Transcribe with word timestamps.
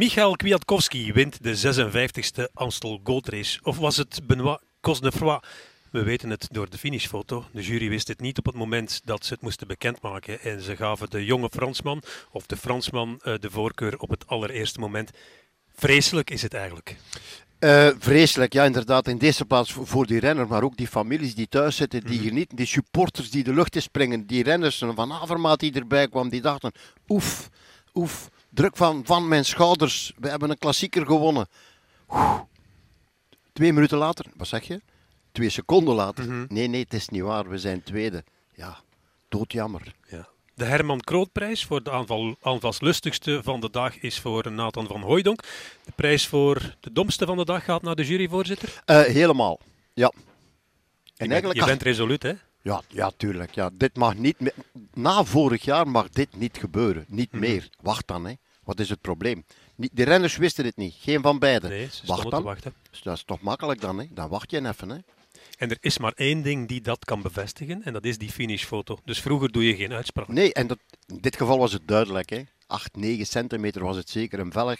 Michael 0.00 0.36
Kwiatkowski 0.36 1.12
wint 1.12 1.42
de 1.42 1.56
56e 1.56 2.52
Amstel 2.54 3.00
Gold 3.04 3.28
Race. 3.28 3.58
Of 3.62 3.78
was 3.78 3.96
het 3.96 4.20
Benoit 4.26 4.60
Cosnefroy? 4.80 5.40
We 5.90 6.02
weten 6.02 6.30
het 6.30 6.48
door 6.50 6.70
de 6.70 6.78
finishfoto. 6.78 7.44
De 7.52 7.62
jury 7.62 7.88
wist 7.88 8.08
het 8.08 8.20
niet 8.20 8.38
op 8.38 8.46
het 8.46 8.54
moment 8.54 9.00
dat 9.04 9.24
ze 9.24 9.32
het 9.32 9.42
moesten 9.42 9.66
bekendmaken. 9.66 10.40
En 10.40 10.60
ze 10.60 10.76
gaven 10.76 11.10
de 11.10 11.24
jonge 11.24 11.48
Fransman, 11.50 12.02
of 12.30 12.46
de 12.46 12.56
Fransman, 12.56 13.20
eh, 13.22 13.34
de 13.40 13.50
voorkeur 13.50 13.98
op 13.98 14.10
het 14.10 14.26
allereerste 14.26 14.80
moment. 14.80 15.10
Vreselijk 15.74 16.30
is 16.30 16.42
het 16.42 16.54
eigenlijk. 16.54 16.96
Uh, 17.58 17.88
vreselijk, 17.98 18.52
ja, 18.52 18.64
inderdaad. 18.64 19.08
In 19.08 19.18
deze 19.18 19.44
plaats 19.44 19.72
voor 19.72 20.06
die 20.06 20.20
renner, 20.20 20.46
maar 20.48 20.62
ook 20.62 20.76
die 20.76 20.88
families 20.88 21.34
die 21.34 21.48
thuis 21.48 21.76
zitten, 21.76 22.00
die 22.00 22.18
mm 22.18 22.24
genieten, 22.24 22.56
die 22.56 22.66
supporters 22.66 23.30
die 23.30 23.44
de 23.44 23.54
lucht 23.54 23.74
in 23.74 23.82
springen, 23.82 24.26
die 24.26 24.42
renners 24.42 24.78
van 24.78 25.12
Avermaat 25.12 25.60
die 25.60 25.72
erbij 25.72 26.08
kwam, 26.08 26.28
die 26.28 26.40
dachten: 26.40 26.72
oef, 27.08 27.48
oef, 27.94 28.30
druk 28.50 28.76
van, 28.76 29.02
van 29.04 29.28
mijn 29.28 29.44
schouders, 29.44 30.12
we 30.16 30.28
hebben 30.28 30.50
een 30.50 30.58
klassieker 30.58 31.06
gewonnen. 31.06 31.48
Twee 33.52 33.72
minuten 33.72 33.98
later, 33.98 34.26
wat 34.36 34.48
zeg 34.48 34.66
je? 34.66 34.80
Twee 35.32 35.50
seconden 35.50 35.94
later. 35.94 36.24
Mhm. 36.24 36.44
Nee, 36.48 36.66
nee, 36.66 36.82
het 36.82 36.94
is 36.94 37.08
niet 37.08 37.22
waar, 37.22 37.48
we 37.48 37.58
zijn 37.58 37.82
tweede. 37.82 38.24
Ja, 38.54 38.78
doodjammer. 39.28 39.94
Ja. 40.08 40.28
De 40.54 40.64
Herman 40.64 41.00
Krootprijs 41.00 41.64
voor 41.64 41.82
de 41.82 41.90
aanval, 41.90 42.36
aanvalslustigste 42.42 43.40
van 43.42 43.60
de 43.60 43.70
dag 43.70 43.98
is 43.98 44.18
voor 44.18 44.52
Nathan 44.52 44.86
van 44.86 45.00
Hooijdonk. 45.00 45.42
De 45.84 45.92
prijs 45.94 46.26
voor 46.26 46.76
de 46.80 46.92
domste 46.92 47.26
van 47.26 47.36
de 47.36 47.44
dag 47.44 47.64
gaat 47.64 47.82
naar 47.82 47.94
de 47.94 48.04
juryvoorzitter? 48.04 48.82
Uh, 48.86 49.00
helemaal, 49.02 49.60
ja. 49.94 50.12
En 51.16 51.26
je, 51.26 51.32
eigenlijk, 51.32 51.60
je 51.60 51.66
bent 51.66 51.82
resoluut, 51.82 52.22
hè? 52.22 52.32
Ja, 52.62 52.82
ja, 52.88 53.10
tuurlijk. 53.16 53.54
Ja. 53.54 53.70
Dit 53.72 53.96
mag 53.96 54.16
niet 54.16 54.40
meer. 54.40 54.54
Na 54.94 55.24
vorig 55.24 55.64
jaar 55.64 55.88
mag 55.88 56.08
dit 56.08 56.36
niet 56.36 56.58
gebeuren. 56.58 57.04
Niet 57.08 57.32
mhm. 57.32 57.40
meer. 57.40 57.68
Wacht 57.80 58.06
dan, 58.06 58.26
hè. 58.26 58.34
Wat 58.70 58.80
is 58.80 58.88
het 58.88 59.00
probleem? 59.00 59.44
De 59.76 60.02
renners 60.02 60.36
wisten 60.36 60.64
het 60.64 60.76
niet. 60.76 60.94
Geen 60.98 61.22
van 61.22 61.38
beiden. 61.38 61.70
Nee, 61.70 61.88
wacht 62.06 62.30
dan. 62.30 62.42
Wachten. 62.42 62.74
Dus 62.90 63.02
dat 63.02 63.16
is 63.16 63.22
toch 63.22 63.40
makkelijk 63.40 63.80
dan, 63.80 63.98
hè? 63.98 64.06
Dan 64.10 64.28
wacht 64.28 64.50
je 64.50 64.68
even, 64.68 64.88
hè. 64.88 64.96
En 65.58 65.70
er 65.70 65.76
is 65.80 65.98
maar 65.98 66.12
één 66.12 66.42
ding 66.42 66.68
die 66.68 66.80
dat 66.80 67.04
kan 67.04 67.22
bevestigen, 67.22 67.82
en 67.82 67.92
dat 67.92 68.04
is 68.04 68.18
die 68.18 68.30
finishfoto. 68.30 68.98
Dus 69.04 69.20
vroeger 69.20 69.52
doe 69.52 69.66
je 69.66 69.76
geen 69.76 69.92
uitspraak. 69.92 70.28
Nee, 70.28 70.52
en 70.52 70.66
dat, 70.66 70.78
in 71.06 71.18
dit 71.20 71.36
geval 71.36 71.58
was 71.58 71.72
het 71.72 71.88
duidelijk. 71.88 72.30
Hè. 72.30 72.42
8, 72.66 72.96
9 72.96 73.26
centimeter 73.26 73.84
was 73.84 73.96
het 73.96 74.10
zeker 74.10 74.38
een 74.38 74.52
velg. 74.52 74.78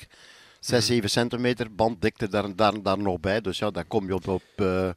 6, 0.61 0.87
7 0.87 0.97
mhm. 0.97 1.07
centimeter 1.07 1.75
banddikte 1.75 2.29
daar, 2.29 2.57
daar, 2.57 2.83
daar 2.83 2.99
nog 2.99 3.21
bij. 3.21 3.41
Dus 3.41 3.59
ja, 3.59 3.71
daar 3.71 3.85
kom 3.85 4.07
je 4.07 4.15
op, 4.15 4.29
op 4.29 4.43
uh, 4.57 4.91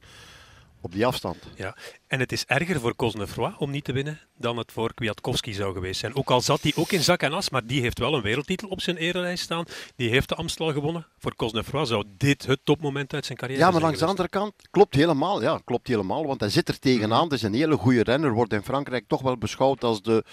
op 0.83 0.91
die 0.91 1.05
afstand. 1.05 1.38
Ja, 1.55 1.75
en 2.14 2.19
het 2.19 2.31
is 2.31 2.45
erger 2.45 2.80
voor 2.80 2.95
Cosnefroy 2.95 3.53
om 3.58 3.72
niet 3.72 3.83
te 3.83 3.92
winnen 3.92 4.19
dan 4.38 4.58
het 4.58 4.72
voor 4.72 4.94
Kwiatkowski 4.94 5.53
zou 5.53 5.73
geweest 5.73 6.00
zijn. 6.00 6.16
Ook 6.16 6.31
al 6.31 6.42
zat 6.42 6.61
hij 6.61 6.73
ook 6.75 6.92
in 6.92 7.03
zak 7.03 7.22
en 7.22 7.33
as, 7.33 7.50
maar 7.50 7.66
die 7.66 7.81
heeft 7.81 8.00
wel 8.00 8.14
een 8.14 8.22
wereldtitel 8.22 8.67
op 8.67 8.81
zijn 8.81 8.97
erelijst 8.97 9.44
staan. 9.44 9.66
Die 9.95 10.09
heeft 10.09 10.30
de 10.30 10.36
Amstel 10.36 10.73
gewonnen. 10.73 11.08
Voor 11.17 11.36
Cosnefroy 11.36 11.86
zou 11.86 12.03
dit 12.17 12.45
het 12.45 12.59
topmoment 12.64 13.14
uit 13.14 13.25
zijn 13.25 13.38
carrière 13.38 13.59
zijn. 13.59 13.73
Ja, 13.73 13.78
maar 13.78 13.88
langs 13.88 14.03
de 14.03 14.09
andere 14.09 14.30
kant 14.30 14.53
klopt 14.72 14.95
helemaal. 14.95 15.41
Ja, 15.41 15.59
klopt 15.66 15.88
helemaal, 15.88 16.25
want 16.25 16.39
hij 16.39 16.50
zit 16.50 16.67
er 16.67 16.80
tegenaan. 16.80 17.23
Het 17.23 17.34
is 17.34 17.41
een 17.41 17.53
hele 17.53 17.78
goede 17.78 18.03
renner. 18.03 18.34
Wordt 18.34 18.53
in 18.53 18.64
Frankrijk 18.64 19.08
toch 19.08 19.22
wel 19.22 19.38
beschouwd 19.38 19.84
als 19.84 20.02
de, 20.02 20.23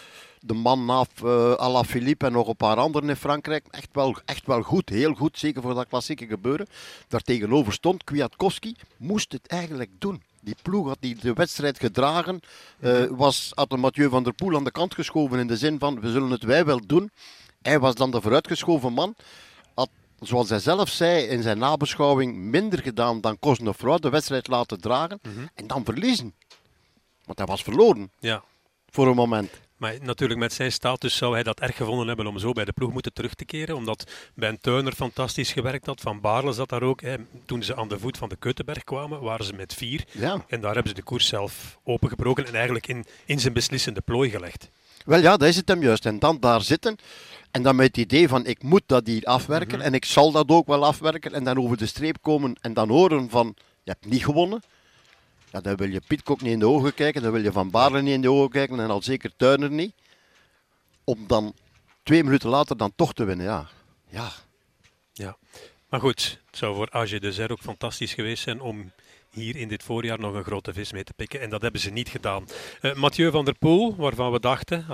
de 0.41 0.55
man 0.55 0.85
na 0.85 1.05
uh, 1.25 1.53
Alaphilippe 1.53 2.27
en 2.27 2.33
nog 2.33 2.49
een 2.49 2.57
paar 2.57 2.77
anderen 2.77 3.09
in 3.09 3.17
Frankrijk. 3.17 3.67
Echt 3.71 3.89
wel, 3.93 4.17
echt 4.25 4.47
wel 4.47 4.63
goed, 4.63 4.89
heel 4.89 5.15
goed. 5.15 5.39
Zeker 5.39 5.63
voor 5.63 5.75
dat 5.75 5.89
klassieke 5.89 6.27
gebeuren. 6.27 6.67
Daartegenover 7.09 7.73
stond 7.73 8.05
Kwiatkowski. 8.05 8.75
Moest 8.97 9.33
het 9.33 9.47
eigenlijk 9.47 9.91
doen. 9.99 10.23
Die 10.43 10.57
ploeg 10.63 10.87
had 10.87 10.97
die 11.01 11.17
de 11.21 11.33
wedstrijd 11.33 11.70
gedragen. 11.79 12.41
Uh, 12.81 13.05
was, 13.11 13.53
had 13.55 13.77
Mathieu 13.77 14.09
van 14.09 14.23
der 14.23 14.33
Poel 14.33 14.57
aan 14.57 14.65
de 14.65 14.71
kant 14.71 14.95
geschoven 14.95 15.39
in 15.39 15.47
de 15.47 15.57
zin 15.57 15.79
van 15.79 16.01
we 16.01 16.11
zullen 16.11 16.31
het 16.31 16.43
wij 16.43 16.65
wel 16.65 16.81
doen. 16.87 17.11
Hij 17.63 17.79
was 17.79 17.95
dan 17.95 18.11
de 18.11 18.21
vooruitgeschoven 18.21 18.93
man. 18.93 19.15
Had, 19.75 19.91
zoals 20.21 20.49
hij 20.49 20.59
zelf 20.59 20.89
zei 20.89 21.25
in 21.25 21.43
zijn 21.43 21.59
nabeschouwing, 21.59 22.37
minder 22.37 22.79
gedaan 22.79 23.21
dan 23.21 23.39
Cosnefroy 23.39 23.99
de 23.99 24.11
wedstrijd 24.11 24.49
laten 24.49 24.81
dragen. 24.81 25.19
Mhm. 25.23 25.47
En 25.55 25.67
dan 25.67 25.85
verliezen. 25.85 26.35
Want 27.25 27.39
hij 27.39 27.47
was 27.47 27.63
verloren. 27.63 28.11
Ja. 28.19 28.43
Voor 28.89 29.07
een 29.07 29.15
moment. 29.15 29.51
Maar 29.81 29.95
natuurlijk 30.01 30.41
met 30.41 30.53
zijn 30.53 30.73
status 30.73 31.17
zou 31.17 31.33
hij 31.33 31.43
dat 31.43 31.61
erg 31.61 31.77
gevonden 31.77 32.07
hebben 32.07 32.27
om 32.27 32.39
zo 32.39 32.53
bij 32.53 32.65
de 32.65 32.73
ploeg 32.73 32.93
moeten 32.93 33.13
terug 33.13 33.35
te 33.35 33.45
keren. 33.45 33.77
Omdat 33.77 34.11
Ben 34.35 34.61
Turner 34.61 34.93
fantastisch 34.93 35.53
gewerkt 35.53 35.87
had. 35.87 36.01
Van 36.01 36.21
Baarle 36.21 36.53
zat 36.53 36.69
daar 36.69 36.83
ook. 36.83 37.01
Hè. 37.01 37.17
Toen 37.47 37.63
ze 37.63 37.77
aan 37.77 37.89
de 37.89 37.99
voet 37.99 38.17
van 38.17 38.29
de 38.29 38.37
Keutenberg 38.37 38.85
kwamen, 38.85 39.21
waren 39.21 39.45
ze 39.45 39.53
met 39.53 39.75
vier. 39.75 40.05
Ja. 40.13 40.45
En 40.49 40.61
daar 40.61 40.73
hebben 40.75 40.89
ze 40.89 40.95
de 40.95 41.03
koers 41.03 41.27
zelf 41.27 41.79
opengebroken 41.85 42.47
en 42.47 42.55
eigenlijk 42.55 42.87
in, 42.87 43.05
in 43.25 43.41
zijn 43.41 43.53
beslissende 43.53 44.01
plooi 44.01 44.31
gelegd. 44.31 44.69
Wel 45.05 45.21
ja, 45.21 45.37
dat 45.37 45.49
is 45.49 45.57
het 45.57 45.69
hem 45.69 45.83
juist. 45.83 46.07
En 46.07 46.19
dan 46.19 46.41
daar 46.41 46.63
zitten. 46.63 46.97
En 47.51 47.63
dan 47.63 47.77
met 47.77 47.87
het 47.87 47.97
idee 47.97 48.29
van 48.29 48.47
ik 48.47 48.63
moet 48.63 48.83
dat 48.87 49.07
hier 49.07 49.25
afwerken. 49.25 49.79
Mhm. 49.79 49.87
En 49.87 49.95
ik 49.95 50.05
zal 50.05 50.33
dat 50.33 50.49
ook 50.49 50.67
wel 50.67 50.85
afwerken. 50.85 51.33
En 51.33 51.45
dan 51.45 51.59
over 51.59 51.77
de 51.77 51.87
streep 51.87 52.17
komen 52.23 52.57
en 52.61 52.75
dan 52.75 52.89
horen 52.89 53.31
van 53.31 53.55
je 53.83 53.91
hebt 53.91 54.07
niet 54.07 54.25
gewonnen. 54.25 54.63
Ja, 55.51 55.61
dan 55.61 55.77
wil 55.77 55.89
je 55.89 56.01
Pitcock 56.07 56.41
niet 56.41 56.53
in 56.53 56.59
de 56.59 56.69
ogen 56.69 56.95
kijken, 56.95 57.23
dan 57.23 57.33
wil 57.33 57.43
je 57.43 57.53
Van 57.53 57.71
Baarle 57.71 58.03
niet 58.03 58.15
in 58.15 58.23
de 58.23 58.31
ogen 58.31 58.51
kijken 58.51 58.81
en 58.81 58.91
al 58.91 59.03
zeker 59.03 59.33
Turner 59.37 59.71
niet. 59.71 59.93
Om 61.05 61.27
dan 61.27 61.55
twee 62.03 62.25
minuten 62.25 62.49
later 62.49 62.77
dan 62.77 62.93
toch 62.97 63.15
te 63.15 63.25
winnen, 63.25 63.47
ja. 63.47 63.69
Ja. 64.09 64.31
ja. 65.13 65.37
Maar 65.89 66.01
goed, 66.01 66.41
het 66.47 66.57
zou 66.57 66.75
voor 66.75 66.91
AG 66.91 67.19
de 67.19 67.33
Zer 67.33 67.53
ook 67.53 67.61
fantastisch 67.61 68.15
geweest 68.15 68.43
zijn 68.43 68.61
om 68.61 68.93
hier 69.31 69.57
in 69.57 69.69
dit 69.69 69.83
voorjaar 69.83 70.19
nog 70.19 70.35
een 70.35 70.45
grote 70.45 70.73
vis 70.73 70.93
mee 70.93 71.05
te 71.05 71.13
pikken. 71.13 71.41
En 71.41 71.51
dat 71.51 71.63
hebben 71.63 71.81
ze 71.81 71.91
niet 71.91 72.09
gedaan. 72.09 72.47
Uh, 72.83 72.95
Mathieu 72.95 73.31
van 73.31 73.45
der 73.45 73.55
Poel, 73.55 73.97
waarvan 73.97 74.33
we 74.33 74.41
dachten, 74.41 74.87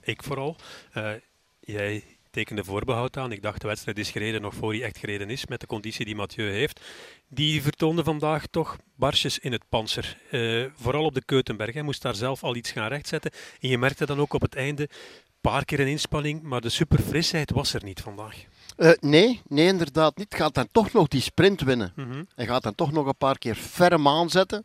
ik 0.00 0.22
vooral, 0.22 0.56
uh, 0.96 1.12
jij 1.60 2.04
tekende 2.34 2.64
voorbehoud 2.64 3.16
aan. 3.16 3.32
Ik 3.32 3.42
dacht 3.42 3.60
de 3.60 3.66
wedstrijd 3.66 3.98
is 3.98 4.10
gereden 4.10 4.40
nog 4.40 4.54
voor 4.54 4.72
hij 4.72 4.82
echt 4.82 4.98
gereden 4.98 5.30
is 5.30 5.46
met 5.46 5.60
de 5.60 5.66
conditie 5.66 6.04
die 6.04 6.14
Mathieu 6.14 6.50
heeft. 6.50 6.80
Die 7.28 7.62
vertoonde 7.62 8.04
vandaag 8.04 8.46
toch 8.46 8.76
barsjes 8.94 9.38
in 9.38 9.52
het 9.52 9.62
panzer. 9.68 10.18
Uh, 10.30 10.66
vooral 10.74 11.04
op 11.04 11.14
de 11.14 11.24
Keutenberg. 11.24 11.72
Hij 11.72 11.82
moest 11.82 12.02
daar 12.02 12.14
zelf 12.14 12.42
al 12.42 12.56
iets 12.56 12.70
gaan 12.70 12.88
rechtzetten. 12.88 13.30
En 13.60 13.68
je 13.68 13.78
merkte 13.78 14.06
dan 14.06 14.20
ook 14.20 14.32
op 14.32 14.40
het 14.40 14.54
einde 14.54 14.82
een 14.82 15.50
paar 15.50 15.64
keer 15.64 15.80
een 15.80 15.86
inspanning, 15.86 16.42
maar 16.42 16.60
de 16.60 16.68
superfrisheid 16.68 17.50
was 17.50 17.74
er 17.74 17.84
niet 17.84 18.00
vandaag. 18.00 18.36
Uh, 18.76 18.92
nee, 19.00 19.40
nee, 19.48 19.66
inderdaad 19.66 20.16
niet. 20.16 20.34
Gaat 20.34 20.54
dan 20.54 20.68
toch 20.72 20.92
nog 20.92 21.08
die 21.08 21.20
sprint 21.20 21.60
winnen. 21.60 21.92
Mm 21.96 22.26
En 22.34 22.46
gaat 22.46 22.62
dan 22.62 22.74
toch 22.74 22.92
nog 22.92 23.06
een 23.06 23.16
paar 23.16 23.38
keer 23.38 23.54
ferm 23.54 24.08
aanzetten. 24.08 24.64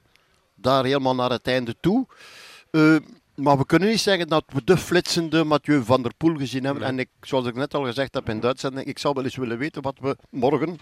Daar 0.56 0.84
helemaal 0.84 1.16
naar 1.16 1.30
het 1.30 1.48
einde 1.48 1.76
toe. 1.80 2.08
Uh, 2.72 2.96
maar 3.42 3.58
we 3.58 3.66
kunnen 3.66 3.90
niet 3.90 4.00
zeggen 4.00 4.28
dat 4.28 4.44
we 4.48 4.64
de 4.64 4.78
flitsende 4.78 5.44
Mathieu 5.44 5.84
van 5.84 6.02
der 6.02 6.14
Poel 6.18 6.36
gezien 6.36 6.64
hebben. 6.64 6.84
En 6.84 7.00
ik, 7.00 7.10
zoals 7.22 7.46
ik 7.46 7.56
net 7.56 7.74
al 7.74 7.84
gezegd 7.84 8.14
heb 8.14 8.30
in 8.30 8.40
Duitsland, 8.40 8.88
ik 8.88 9.00
zou 9.00 9.14
wel 9.14 9.24
eens 9.24 9.36
willen 9.36 9.58
weten 9.58 9.82
wat 9.82 9.98
we 10.00 10.18
morgen 10.30 10.80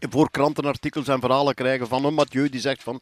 voor 0.00 0.30
krantenartikels 0.30 1.08
en 1.08 1.20
verhalen 1.20 1.54
krijgen 1.54 1.88
van 1.88 2.04
een 2.04 2.14
Mathieu 2.14 2.48
die 2.48 2.60
zegt 2.60 2.82
van 2.82 3.00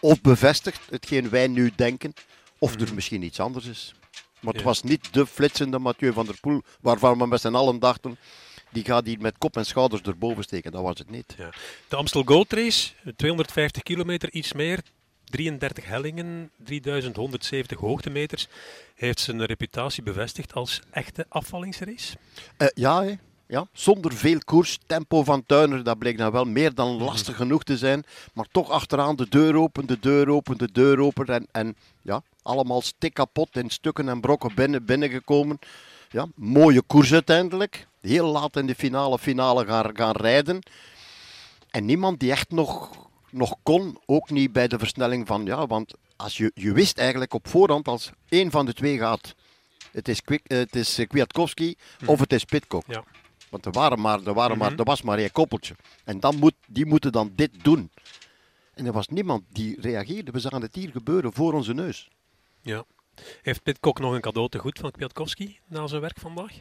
of 0.00 0.20
bevestigt 0.20 0.80
hetgeen 0.90 1.30
wij 1.30 1.46
nu 1.46 1.72
denken, 1.76 2.12
of 2.58 2.74
er 2.74 2.82
mhm. 2.82 2.94
misschien 2.94 3.22
iets 3.22 3.40
anders 3.40 3.66
is. 3.66 3.94
Maar 4.40 4.54
het 4.54 4.62
was 4.62 4.82
niet 4.82 5.12
de 5.12 5.26
flitsende 5.26 5.78
Mathieu 5.78 6.12
van 6.12 6.26
der 6.26 6.40
Poel 6.40 6.62
waarvan 6.80 7.18
we 7.18 7.26
met 7.26 7.40
z'n 7.40 7.54
allen 7.54 7.78
dachten 7.78 8.18
die 8.70 8.84
gaat 8.84 9.06
hier 9.06 9.20
met 9.20 9.38
kop 9.38 9.56
en 9.56 9.66
schouders 9.66 10.02
erboven 10.02 10.42
steken. 10.42 10.72
Dat 10.72 10.82
was 10.82 10.98
het 10.98 11.10
niet. 11.10 11.34
Ja. 11.38 11.50
De 11.88 11.96
Amstel 11.96 12.22
Gold 12.24 12.52
Race, 12.52 12.92
250 13.16 13.82
kilometer, 13.82 14.32
iets 14.32 14.52
meer. 14.52 14.82
33 15.32 15.86
hellingen, 15.86 16.50
3170 16.64 17.78
hoogtemeters. 17.78 18.48
Heeft 18.94 19.20
zijn 19.20 19.44
reputatie 19.44 20.02
bevestigd 20.02 20.54
als 20.54 20.80
echte 20.90 21.26
afvallingsrace? 21.28 22.16
Uh, 22.58 22.68
ja, 22.74 23.04
ja, 23.46 23.66
zonder 23.72 24.12
veel 24.12 24.38
koers. 24.44 24.78
Tempo 24.86 25.24
van 25.24 25.46
Tuiner, 25.46 25.84
dat 25.84 25.98
bleek 25.98 26.16
nou 26.16 26.32
wel 26.32 26.44
meer 26.44 26.74
dan 26.74 26.94
mhm. 26.94 27.04
lastig 27.04 27.36
genoeg 27.36 27.62
te 27.62 27.76
zijn. 27.76 28.04
Maar 28.34 28.46
toch 28.50 28.70
achteraan 28.70 29.16
de 29.16 29.28
deur 29.28 29.56
open, 29.56 29.86
de 29.86 29.98
deur 29.98 30.28
open, 30.28 30.58
de 30.58 30.72
deur 30.72 30.98
open. 30.98 31.26
En, 31.26 31.46
en 31.52 31.76
ja, 32.02 32.22
allemaal 32.42 32.80
stik 32.80 33.14
kapot 33.14 33.56
in 33.56 33.70
stukken 33.70 34.08
en 34.08 34.20
brokken 34.20 34.54
binnen, 34.54 34.84
binnengekomen. 34.84 35.58
Ja, 36.10 36.26
mooie 36.34 36.82
koers 36.82 37.12
uiteindelijk. 37.12 37.86
Heel 38.00 38.26
laat 38.26 38.56
in 38.56 38.66
de 38.66 38.74
finale, 38.74 39.18
finale 39.18 39.66
gaan, 39.66 39.90
gaan 39.96 40.16
rijden. 40.16 40.58
En 41.70 41.84
niemand 41.84 42.20
die 42.20 42.30
echt 42.30 42.50
nog 42.50 42.90
nog 43.32 43.56
kon, 43.62 43.98
ook 44.06 44.30
niet 44.30 44.52
bij 44.52 44.68
de 44.68 44.78
versnelling 44.78 45.26
van, 45.26 45.44
ja, 45.44 45.66
want 45.66 45.94
als 46.16 46.36
je, 46.36 46.50
je 46.54 46.72
wist 46.72 46.98
eigenlijk 46.98 47.34
op 47.34 47.48
voorhand 47.48 47.88
als 47.88 48.10
één 48.28 48.50
van 48.50 48.66
de 48.66 48.72
twee 48.72 48.98
gaat, 48.98 49.34
het 49.92 50.08
is, 50.08 50.22
Kwik, 50.22 50.40
eh, 50.46 50.58
het 50.58 50.76
is 50.76 51.00
Kwiatkowski 51.06 51.76
mhm. 52.00 52.10
of 52.10 52.20
het 52.20 52.32
is 52.32 52.44
Pitcock. 52.44 52.84
Ja. 52.86 53.04
Want 53.50 53.66
er, 53.66 53.72
waren 53.72 54.00
maar, 54.00 54.22
er, 54.22 54.34
waren 54.34 54.58
maar, 54.58 54.70
mhm. 54.70 54.78
er 54.78 54.84
was 54.84 55.02
maar 55.02 55.18
één 55.18 55.32
koppeltje. 55.32 55.74
En 56.04 56.20
dan 56.20 56.36
moet, 56.36 56.54
die 56.66 56.86
moeten 56.86 57.12
dan 57.12 57.32
dit 57.34 57.50
doen. 57.64 57.90
En 58.74 58.86
er 58.86 58.92
was 58.92 59.08
niemand 59.08 59.42
die 59.48 59.80
reageerde. 59.80 60.30
We 60.30 60.40
zagen 60.40 60.62
het 60.62 60.74
hier 60.74 60.90
gebeuren 60.90 61.32
voor 61.32 61.52
onze 61.52 61.74
neus. 61.74 62.08
Ja. 62.60 62.84
Heeft 63.42 63.62
Pitcock 63.62 63.98
nog 63.98 64.12
een 64.12 64.20
cadeau 64.20 64.48
te 64.48 64.58
goed 64.58 64.78
van 64.78 64.90
Kwiatkowski 64.90 65.58
na 65.66 65.86
zijn 65.86 66.00
werk 66.00 66.18
vandaag? 66.20 66.52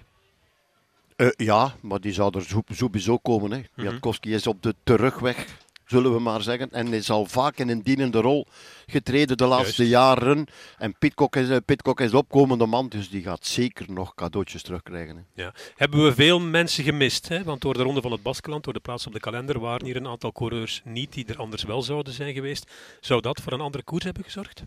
Uh, 1.17 1.29
ja, 1.35 1.75
maar 1.81 1.99
die 1.99 2.13
zou 2.13 2.37
er 2.37 2.63
sowieso 2.67 3.17
komen. 3.17 3.51
Hè. 3.51 3.57
Mm 3.57 3.65
Kwiatkowski 3.75 4.33
is 4.33 4.47
op 4.47 4.61
de 4.61 4.75
terugweg 4.83 5.47
zullen 5.91 6.13
we 6.13 6.19
maar 6.19 6.41
zeggen. 6.41 6.71
En 6.71 6.93
is 6.93 7.09
al 7.09 7.25
vaak 7.25 7.57
in 7.57 7.69
een 7.69 7.81
dienende 7.81 8.21
rol 8.21 8.47
getreden 8.85 9.37
de 9.37 9.45
laatste 9.45 9.87
jaren. 9.87 10.45
En 10.77 10.95
Pitcock 10.99 11.35
is, 11.35 11.59
Pitcock 11.65 11.99
is 11.99 12.11
de 12.11 12.17
opkomende 12.17 12.65
man, 12.65 12.89
dus 12.89 13.09
die 13.09 13.21
gaat 13.21 13.45
zeker 13.45 13.85
nog 13.91 14.15
cadeautjes 14.15 14.61
terugkrijgen. 14.61 15.15
Hè. 15.15 15.43
Ja. 15.43 15.53
Hebben 15.75 16.03
we 16.03 16.13
veel 16.13 16.39
mensen 16.39 16.83
gemist? 16.83 17.27
Hè? 17.27 17.43
Want 17.43 17.61
door 17.61 17.73
de 17.73 17.83
Ronde 17.83 18.01
van 18.01 18.11
het 18.11 18.21
Baskeland, 18.21 18.63
door 18.63 18.73
de 18.73 18.79
plaats 18.79 19.07
op 19.07 19.13
de 19.13 19.19
kalender, 19.19 19.59
waren 19.59 19.85
hier 19.85 19.95
een 19.95 20.07
aantal 20.07 20.31
coureurs 20.31 20.81
niet 20.83 21.13
die 21.13 21.25
er 21.25 21.37
anders 21.37 21.63
wel 21.63 21.81
zouden 21.81 22.13
zijn 22.13 22.33
geweest. 22.33 22.71
Zou 22.99 23.21
dat 23.21 23.41
voor 23.41 23.53
een 23.53 23.61
andere 23.61 23.83
koers 23.83 24.03
hebben 24.03 24.23
gezorgd? 24.23 24.63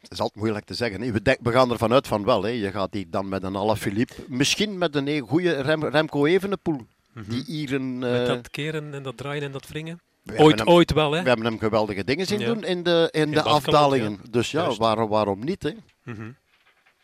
Het 0.00 0.12
is 0.12 0.20
altijd 0.20 0.42
moeilijk 0.42 0.64
te 0.64 0.74
zeggen. 0.74 1.00
Hè. 1.00 1.12
We, 1.12 1.22
denk, 1.22 1.38
we 1.42 1.52
gaan 1.52 1.70
ervan 1.70 1.92
uit 1.92 2.06
van 2.06 2.24
wel. 2.24 2.42
Hè. 2.42 2.50
Je 2.50 2.70
gaat 2.70 2.92
die 2.92 3.06
dan 3.10 3.28
met 3.28 3.42
een 3.42 3.56
Alaphilippe, 3.56 4.14
misschien 4.28 4.78
met 4.78 4.94
een 4.94 5.20
goede 5.20 5.60
Rem, 5.60 5.84
Remco 5.84 6.26
Evenepoel. 6.26 6.86
Mm 7.14 7.24
Die 7.28 7.44
hier 7.46 7.72
een... 7.72 7.98
Met 7.98 8.20
eh, 8.20 8.26
dat 8.26 8.50
keren 8.50 8.94
en 8.94 9.02
dat 9.02 9.16
draaien 9.16 9.42
en 9.42 9.52
dat 9.52 9.68
wringen? 9.68 10.00
Ooit, 10.36 10.66
ooit 10.66 10.92
wel, 10.92 11.12
hè? 11.12 11.22
We 11.22 11.28
hebben 11.28 11.46
hem 11.46 11.58
geweldige 11.58 12.04
dingen 12.04 12.26
zien 12.26 12.38
doen 12.38 12.64
in 12.64 12.82
de, 12.82 13.08
in, 13.10 13.30
de 13.30 13.42
afdalingen. 13.42 14.20
Dus 14.30 14.50
ja, 14.50 14.74
waarom, 14.74 15.08
waarom 15.08 15.44
niet, 15.44 15.62
hè? 15.62 15.70
Mm 16.04 16.36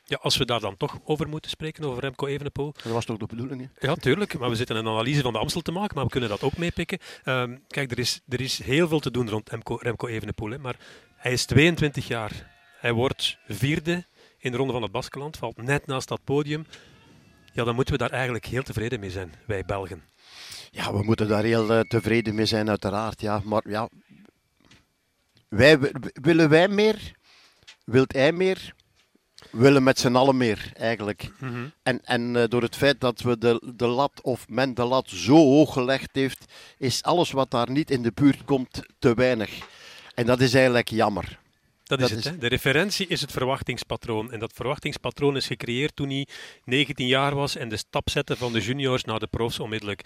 Ja, 0.05 0.19
als 0.23 0.37
we 0.37 0.45
daar 0.45 0.61
dan 0.61 0.77
toch 0.77 0.99
over 1.05 1.29
moeten 1.29 1.51
spreken, 1.51 1.85
over 1.85 2.03
Remco 2.03 2.27
Evenepoel. 2.27 2.73
Dat 2.83 2.93
was 2.93 3.05
toch 3.05 3.17
de 3.17 3.27
bedoeling, 3.27 3.61
hè? 3.61 3.87
Ja, 3.87 3.95
tuurlijk. 3.95 4.39
Maar 4.39 4.49
we 4.49 4.57
zitten 4.57 4.77
een 4.77 4.87
analyse 4.87 5.21
van 5.21 5.33
de 5.33 5.39
Amstel 5.39 5.61
te 5.61 5.73
maken, 5.73 5.95
maar 5.95 6.05
we 6.05 6.11
kunnen 6.11 6.29
dat 6.29 6.43
ook 6.43 6.57
meepikken. 6.57 6.99
Um, 7.25 7.65
kijk, 7.69 7.91
er 7.91 7.99
is, 7.99 8.21
er 8.29 8.41
is 8.41 8.63
heel 8.63 8.89
veel 8.89 9.01
te 9.01 9.11
doen 9.11 9.31
rond 9.31 9.51
Remco, 9.51 9.79
Remco 9.81 10.07
Evenepoel, 10.07 10.51
hè, 10.51 10.59
maar 10.59 10.77
hij 11.17 11.33
is 11.33 11.45
22 11.45 12.09
jaar. 12.09 12.59
Hij 12.79 12.93
wordt 12.93 13.39
vierde 13.49 14.07
in 14.39 14.51
de 14.51 14.57
Ronde 14.57 14.73
van 14.73 14.83
het 14.83 14.93
Baskeland, 14.93 15.37
valt 15.37 15.63
net 15.63 15.87
naast 15.87 16.09
dat 16.09 16.25
podium. 16.25 16.67
Ja, 17.53 17.65
dan 17.65 17.75
moeten 17.75 17.95
we 17.95 18.01
daar 18.01 18.11
eigenlijk 18.11 18.47
heel 18.47 18.63
tevreden 18.63 19.01
mee 19.01 19.11
zijn, 19.11 19.35
wij 19.47 19.65
Belgen. 19.65 20.03
Ja, 20.71 20.93
we 20.93 21.03
moeten 21.03 21.29
daar 21.29 21.43
heel 21.43 21.71
uh, 21.71 21.81
tevreden 21.81 22.35
mee 22.35 22.47
zijn, 22.47 22.69
uiteraard. 22.69 23.21
Ja. 23.21 23.41
Maar 23.45 23.69
ja, 23.69 23.89
wij, 25.49 25.79
willen 26.13 26.49
wij 26.49 26.69
meer? 26.69 27.13
Wilt 27.85 28.13
hij 28.13 28.33
meer? 28.33 28.75
willen 29.51 29.83
met 29.83 29.99
z'n 29.99 30.15
allen 30.15 30.37
meer, 30.37 30.71
eigenlijk. 30.75 31.31
Mm 31.39 31.49
-hmm. 31.49 31.73
En, 31.83 32.05
en 32.05 32.35
uh, 32.35 32.45
door 32.49 32.63
het 32.63 32.77
feit 32.77 33.01
dat 33.01 33.21
we 33.21 33.39
de, 33.39 33.73
de 33.75 33.87
lat, 33.87 34.21
of 34.23 34.49
men 34.49 34.75
de 34.75 34.85
lat 34.85 35.09
zo 35.09 35.35
hoog 35.35 35.73
gelegd 35.73 36.09
heeft, 36.13 36.53
is 36.79 37.03
alles 37.03 37.31
wat 37.31 37.51
daar 37.51 37.71
niet 37.71 37.91
in 37.91 38.03
de 38.03 38.13
buurt 38.15 38.45
komt 38.45 38.81
te 38.99 39.15
weinig. 39.15 39.51
En 40.15 40.27
dat 40.27 40.41
is 40.41 40.55
eigenlijk 40.55 40.89
jammer. 40.89 41.40
Dat, 41.99 42.11
is 42.11 42.11
het. 42.11 42.25
Hè? 42.25 42.39
De 42.39 42.47
referentie 42.47 43.07
is 43.07 43.21
het 43.21 43.33
verwachtingspatroon. 43.33 44.33
En 44.33 44.39
dat 44.39 44.53
verwachtingspatroon 44.55 45.37
is 45.37 45.47
gecreëerd 45.47 45.97
toen 45.97 46.09
hij 46.09 46.27
19 46.65 47.07
jaar 47.07 47.35
was 47.35 47.57
en 47.57 47.69
de 47.69 47.77
stap 47.77 48.11
zette 48.11 48.37
van 48.37 48.53
de 48.53 48.61
juniors 48.61 49.05
naar 49.05 49.19
de 49.19 49.27
profs 49.27 49.59
onmiddellijk. 49.59 50.05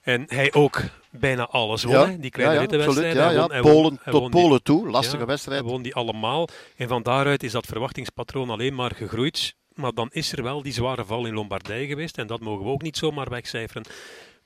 En 0.00 0.24
hij 0.28 0.52
ook 0.52 0.82
bijna 1.10 1.46
alles 1.46 1.84
won, 1.84 2.10
ja, 2.10 2.16
die 2.18 2.30
kleine 2.30 2.54
ja, 2.54 2.60
ja, 2.60 2.66
rittenwedstrijden. 2.66 3.32
Ja, 3.32 3.48
ja. 3.52 3.60
Polen, 3.60 4.00
tot 4.04 4.30
Polen 4.30 4.62
toe, 4.62 4.88
lastige 4.88 5.26
wedstrijd. 5.26 5.60
Hij 5.60 5.70
won 5.70 5.82
die 5.82 5.94
allemaal. 5.94 6.48
En 6.76 6.88
van 6.88 7.02
daaruit 7.02 7.42
is 7.42 7.52
dat 7.52 7.66
verwachtingspatroon 7.66 8.50
alleen 8.50 8.74
maar 8.74 8.94
gegroeid. 8.94 9.54
Maar 9.74 9.92
dan 9.92 10.08
is 10.12 10.32
er 10.32 10.42
wel 10.42 10.62
die 10.62 10.72
zware 10.72 11.04
val 11.04 11.26
in 11.26 11.34
Lombardije 11.34 11.86
geweest. 11.86 12.18
En 12.18 12.26
dat 12.26 12.40
mogen 12.40 12.64
we 12.64 12.70
ook 12.70 12.82
niet 12.82 12.96
zomaar 12.96 13.30
wegcijferen. 13.30 13.84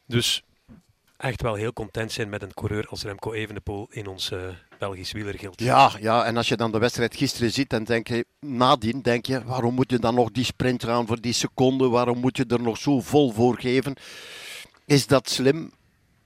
Dus 0.07 0.43
echt 1.17 1.43
wel 1.43 1.55
heel 1.55 1.73
content 1.73 2.13
zijn 2.13 2.29
met 2.29 2.43
een 2.43 2.55
coureur 2.55 2.87
als 2.89 3.03
Remco 3.03 3.33
Evenepoel 3.33 3.87
in 3.91 4.07
ons 4.07 4.31
uh, 4.31 4.41
Belgisch 4.81 5.13
wielergild. 5.13 5.61
Ja, 5.61 5.93
ja, 6.01 6.25
en 6.25 6.37
als 6.37 6.49
je 6.49 6.57
dan 6.57 6.73
de 6.73 6.79
wedstrijd 6.79 7.17
gisteren 7.17 7.53
ziet, 7.53 7.71
dan 7.71 7.85
denk 7.85 8.09
je, 8.09 8.27
nadien 8.41 9.03
denk 9.03 9.27
je, 9.27 9.45
waarom 9.45 9.75
moet 9.75 9.91
je 9.91 9.99
dan 9.99 10.15
nog 10.15 10.31
die 10.31 10.45
sprint 10.45 10.85
gaan 10.85 11.07
voor 11.07 11.21
die 11.21 11.33
seconde? 11.33 11.89
Waarom 11.89 12.19
moet 12.19 12.37
je 12.37 12.45
er 12.49 12.63
nog 12.63 12.79
zo 12.79 13.01
vol 13.01 13.31
voor 13.31 13.61
geven? 13.61 13.95
Is 14.87 15.07
dat 15.07 15.29
slim? 15.29 15.73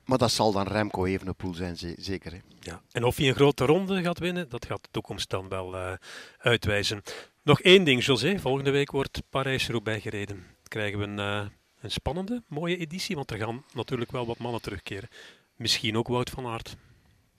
Maar 0.04 0.18
dat 0.18 0.30
zal 0.30 0.52
dan 0.52 0.66
Remco 0.66 1.04
Evenepoel 1.04 1.54
zijn, 1.54 1.76
zeker. 1.98 2.32
Hè? 2.32 2.38
Ja. 2.60 2.80
En 2.92 3.04
of 3.04 3.16
hij 3.16 3.28
een 3.28 3.34
grote 3.34 3.64
ronde 3.64 4.02
gaat 4.02 4.18
winnen, 4.18 4.48
dat 4.48 4.66
gaat 4.66 4.82
de 4.82 4.88
toekomst 4.90 5.30
dan 5.30 5.48
wel 5.48 5.74
uh, 5.74 5.92
uitwijzen. 6.38 7.02
Nog 7.42 7.60
één 7.60 7.84
ding, 7.84 8.04
José. 8.04 8.38
Volgende 8.38 8.70
week 8.70 8.90
wordt 8.90 9.22
Parijs-Roubaix 9.30 10.02
gereden. 10.02 10.44
Krijgen 10.68 10.98
we 10.98 11.04
een... 11.04 11.18
Uh, 11.18 11.46
een 11.80 11.90
spannende, 11.90 12.42
mooie 12.48 12.76
editie, 12.76 13.16
want 13.16 13.30
er 13.30 13.38
gaan 13.38 13.64
natuurlijk 13.72 14.12
wel 14.12 14.26
wat 14.26 14.38
mannen 14.38 14.62
terugkeren. 14.62 15.08
Misschien 15.56 15.96
ook 15.96 16.08
Wout 16.08 16.30
van 16.30 16.46
Aert. 16.46 16.76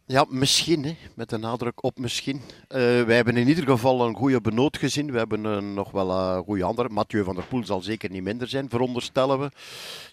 Ja, 0.07 0.25
misschien, 0.29 0.83
hè, 0.83 0.97
met 1.15 1.29
de 1.29 1.37
nadruk 1.37 1.83
op 1.83 1.97
misschien. 1.97 2.35
Uh, 2.35 2.47
wij 3.03 3.15
hebben 3.15 3.37
in 3.37 3.47
ieder 3.47 3.63
geval 3.63 4.07
een 4.07 4.15
goede 4.15 4.41
benoot 4.41 4.77
gezien. 4.77 5.11
We 5.11 5.17
hebben 5.17 5.45
uh, 5.45 5.57
nog 5.57 5.91
wel 5.91 6.11
een 6.11 6.43
goede 6.43 6.63
andere. 6.63 6.89
Mathieu 6.89 7.23
van 7.23 7.35
der 7.35 7.45
Poel 7.45 7.65
zal 7.65 7.81
zeker 7.81 8.09
niet 8.09 8.23
minder 8.23 8.47
zijn, 8.47 8.69
veronderstellen 8.69 9.39
we. 9.39 9.51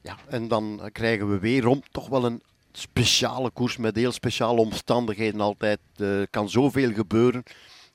Ja, 0.03 0.17
en 0.29 0.49
dan 0.49 0.89
krijgen 0.93 1.31
we 1.31 1.39
weerom 1.39 1.83
toch 1.91 2.09
wel 2.09 2.25
een 2.25 2.43
speciale 2.73 3.51
koers 3.51 3.77
met 3.77 3.97
heel 3.97 4.13
speciale 4.13 4.61
omstandigheden 4.61 5.41
altijd. 5.41 5.79
Er 5.97 6.21
uh, 6.21 6.27
kan 6.31 6.49
zoveel 6.51 6.93
gebeuren. 6.93 7.43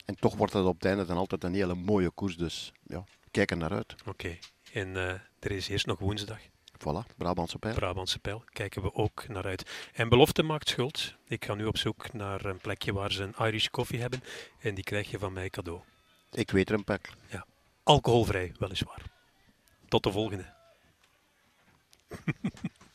En 0.06 0.16
toch 0.20 0.36
wordt 0.36 0.54
het 0.54 0.66
op 0.66 0.76
het 0.76 0.86
einde 0.86 1.06
dan 1.06 1.18
altijd 1.18 1.44
een 1.44 1.54
hele 1.54 1.76
mooie 1.76 2.10
koers. 2.10 2.38
Dus 2.38 2.72
ja, 2.84 3.04
kijk 3.32 3.52
er 3.52 3.58
naar 3.58 3.72
uit. 3.72 3.96
Oké, 4.06 4.38
en 4.74 4.96
eh, 4.96 5.14
er 5.40 5.52
is 5.52 5.68
eerst 5.68 5.86
nog 5.86 6.00
woensdag. 6.00 6.40
Voilà, 6.80 7.16
Brabantse 7.18 7.58
pijl. 7.58 7.76
Brabantse 7.76 8.20
pijl, 8.20 8.44
kijken 8.50 8.82
we 8.82 8.94
ook 8.94 9.28
naar 9.28 9.46
uit. 9.46 9.90
En 9.94 10.10
belofte 10.10 10.44
maakt 10.44 10.70
schuld. 10.70 11.14
Ik 11.28 11.46
ga 11.46 11.54
nu 11.54 11.66
op 11.66 11.78
zoek 11.78 12.14
naar 12.14 12.46
een 12.46 12.58
plekje 12.58 12.94
waar 12.94 13.12
ze 13.12 13.24
een 13.24 13.46
Irish 13.46 13.68
coffee 13.68 14.00
hebben. 14.00 14.24
En 14.60 14.76
die 14.76 14.84
krijg 14.84 15.12
je 15.12 15.20
van 15.20 15.34
mij 15.34 15.50
cadeau. 15.50 15.82
Ik 16.32 16.52
weet 16.52 16.70
er 16.70 16.76
een 16.76 16.84
pak. 16.84 17.10
Ja, 17.28 17.46
alcoholvrij, 17.84 18.52
weliswaar. 18.60 19.02
Tot 19.88 20.04
de 20.04 20.12
volgende. 20.12 20.54